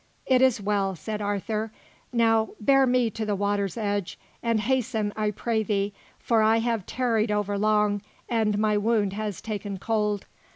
"It 0.25 0.41
is 0.41 0.59
well," 0.59 0.95
said 0.95 1.21
Arthur; 1.21 1.71
"now, 2.11 2.53
bear 2.59 2.87
me 2.87 3.11
to 3.11 3.23
the 3.23 3.35
water's 3.35 3.77
edge; 3.77 4.17
and 4.41 4.61
hasten, 4.61 5.13
I 5.15 5.29
pray 5.29 5.61
thee, 5.61 5.93
for 6.17 6.41
I 6.41 6.57
have 6.57 6.87
tarried 6.87 7.29
overlong 7.29 8.01
and 8.27 8.57
my 8.57 8.77
wound 8.77 9.13
has 9.13 9.41
taken 9.41 9.77
cold." 9.77 10.25